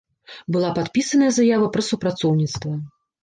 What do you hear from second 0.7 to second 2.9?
падпісаная заява пра супрацоўніцтва.